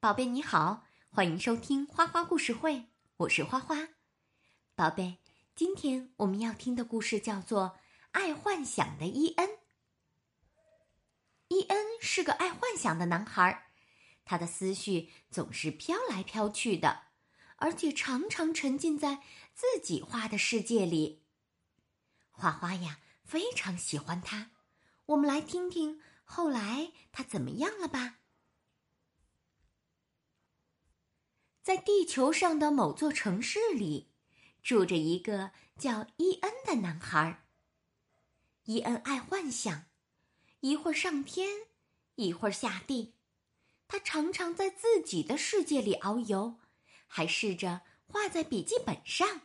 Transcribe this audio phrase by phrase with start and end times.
[0.00, 3.88] 宝贝你好，欢迎收听花花故事会，我是花花。
[4.76, 5.18] 宝贝，
[5.56, 7.62] 今天我们要听的故事叫做
[8.12, 9.48] 《爱幻想的伊恩》。
[11.48, 13.72] 伊恩是个爱幻想的男孩，
[14.24, 17.06] 他的思绪总是飘来飘去的，
[17.56, 21.24] 而且常常沉浸在自己画的世界里。
[22.30, 24.52] 花花呀，非常喜欢他。
[25.06, 28.20] 我们来听听后来他怎么样了吧。
[31.68, 34.08] 在地球上的某座城市里，
[34.62, 37.44] 住着一个叫伊恩的男孩。
[38.64, 39.84] 伊恩爱幻想，
[40.60, 41.66] 一会儿上天，
[42.14, 43.12] 一会儿下地。
[43.86, 46.58] 他常常在自己的世界里遨游，
[47.06, 49.42] 还试着画在笔记本上。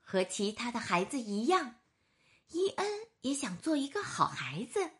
[0.00, 1.76] 和其他的孩子一样，
[2.48, 4.90] 伊恩也想做一个好孩子，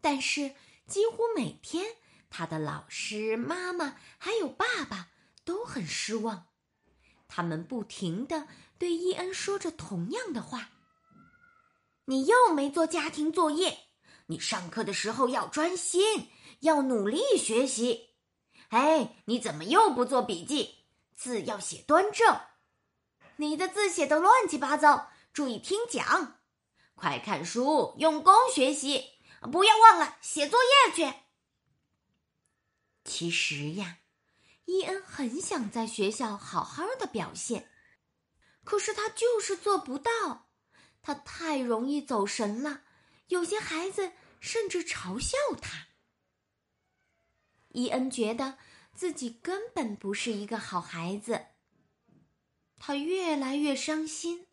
[0.00, 0.54] 但是
[0.86, 1.96] 几乎每天。
[2.30, 5.08] 他的老师、妈妈还有爸爸
[5.44, 6.46] 都很失望，
[7.26, 8.46] 他们不停的
[8.78, 10.70] 对伊恩说着同样的话
[12.06, 13.76] ：“你又没做家庭作业，
[14.26, 18.10] 你上课的时候要专心，要努力学习。
[18.68, 20.76] 哎，你怎么又不做笔记？
[21.16, 22.40] 字要写端正，
[23.36, 26.38] 你的字写的乱七八糟，注意听讲，
[26.94, 29.04] 快看书，用功学习，
[29.50, 31.12] 不要忘了写作业去。”
[33.04, 33.98] 其实呀，
[34.66, 37.70] 伊恩很想在学校好好的表现，
[38.64, 40.48] 可是他就是做不到。
[41.02, 42.82] 他太容易走神了，
[43.28, 45.88] 有些孩子甚至嘲笑他。
[47.68, 48.58] 伊恩觉得
[48.94, 51.46] 自己根本不是一个好孩子，
[52.78, 54.46] 他越来越伤心，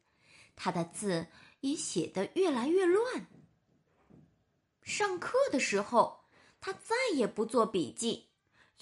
[0.56, 1.28] 他的字
[1.60, 3.28] 也写得越来越乱。
[4.84, 6.24] 上课的时候，
[6.62, 8.30] 他再也不做笔记。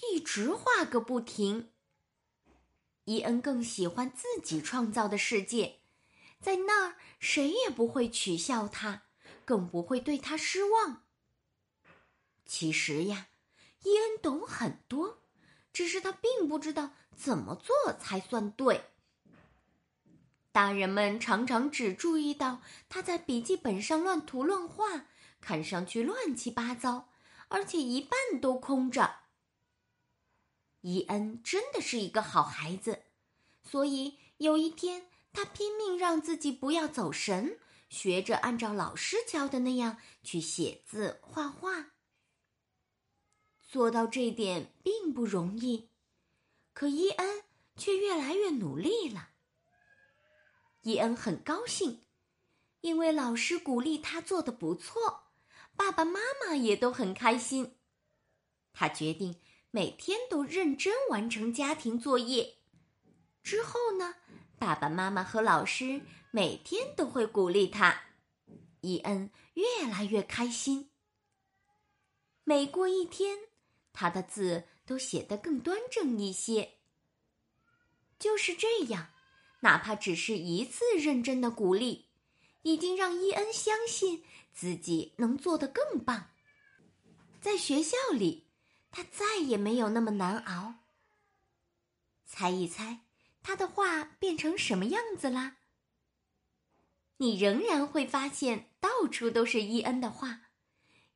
[0.02, 1.70] 一直画个不停。
[3.04, 5.80] 伊恩更喜欢自己创造的世界，
[6.40, 9.04] 在那儿谁也不会取笑他，
[9.44, 11.04] 更不会对他失望。
[12.44, 13.28] 其实呀，
[13.84, 15.18] 伊恩懂很多，
[15.72, 18.86] 只是他并不知道怎么做才算对。
[20.52, 25.06] 大人们常常只注意到他在笔记本上乱涂乱画，
[25.40, 27.10] 看上去乱七八糟，
[27.48, 29.25] 而且一半都空着。
[30.88, 33.02] 伊恩真的是一个好孩子，
[33.64, 37.58] 所以有一天，他拼命让自己不要走神，
[37.88, 41.86] 学着按照老师教的那样去写字画画。
[43.66, 45.90] 做到这点并不容易，
[46.72, 47.42] 可伊恩
[47.76, 49.30] 却越来越努力了。
[50.82, 52.04] 伊恩很高兴，
[52.82, 55.30] 因为老师鼓励他做的不错，
[55.74, 57.76] 爸爸妈妈也都很开心。
[58.72, 59.40] 他决定。
[59.76, 62.54] 每天都认真完成家庭作业，
[63.42, 64.14] 之后呢，
[64.58, 66.00] 爸爸妈妈和老师
[66.30, 68.04] 每天都会鼓励他。
[68.80, 70.88] 伊恩越来越开心。
[72.42, 73.36] 每过一天，
[73.92, 76.78] 他的字都写得更端正一些。
[78.18, 79.08] 就是这样，
[79.60, 82.06] 哪怕只是一次认真的鼓励，
[82.62, 86.30] 已经让伊恩相信自己能做得更棒。
[87.42, 88.45] 在学校里。
[88.96, 90.76] 他再也没有那么难熬。
[92.24, 93.00] 猜一猜，
[93.42, 95.58] 他的画变成什么样子啦？
[97.18, 100.44] 你仍然会发现到处都是伊恩的画，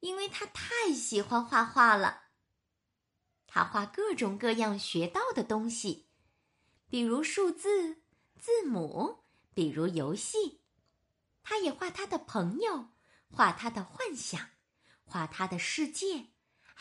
[0.01, 2.25] 因为他太喜欢画画了。
[3.47, 6.11] 他画各种各样学到的东西，
[6.91, 8.03] 比如数字、
[8.39, 9.25] 字母，
[9.55, 10.61] 比如游戏。
[11.43, 12.91] 他也画他的朋友，
[13.31, 14.51] 画他的幻想，
[15.03, 16.30] 画他的世界。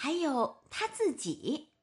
[0.01, 1.73] 还有他自己。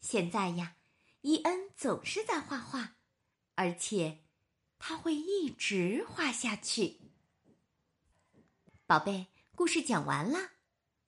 [0.00, 0.74] 现在呀，
[1.20, 2.96] 伊恩总是在画画，
[3.54, 4.24] 而且
[4.80, 6.98] 他会一直画下去。
[8.84, 10.50] 宝贝，故事讲完了。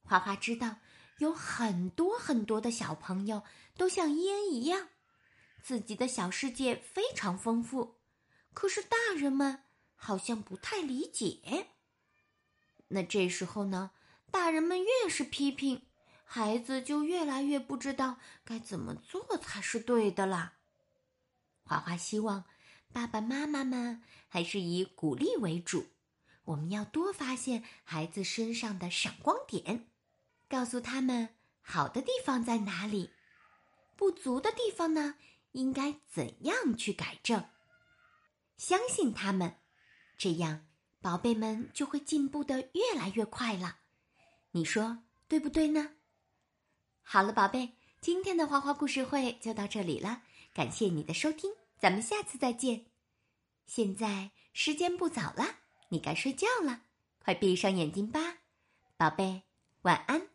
[0.05, 0.77] 花花知道
[1.19, 3.43] 有很多很多的小朋友
[3.77, 4.91] 都像伊恩一样，
[5.61, 7.97] 自己的小世界非常丰富，
[8.55, 9.65] 可是大人们
[9.97, 11.67] 好像不太理解。
[12.87, 13.91] 那这时候呢，
[14.31, 15.83] 大人们越是批评。
[16.35, 20.55] 孩子就越来越不知道该怎么做才是对的啦。
[21.63, 22.47] 花花希望
[22.91, 25.89] 爸爸妈妈们还是以鼓励为主，
[26.45, 29.91] 我们要多发现孩子身上的闪光点，
[30.49, 31.29] 告诉他们
[31.61, 33.11] 好的地方在哪里，
[33.95, 35.17] 不足的地方呢
[35.51, 37.45] 应该怎样去改正。
[38.57, 39.59] 相信他们，
[40.17, 40.65] 这样
[41.03, 43.81] 宝贝们就会进步的越来越快了。
[44.53, 45.91] 你说对不对呢？
[47.03, 50.23] 好了，宝贝，今天的花花故事会就到这里了，
[50.55, 52.87] 感谢你的收听，咱们下次再见。
[53.67, 55.57] 现在时间不早了，
[55.91, 56.83] 你该睡觉了，
[57.19, 58.39] 快闭上眼睛吧，
[58.97, 59.43] 宝贝，
[59.83, 60.32] 晚安。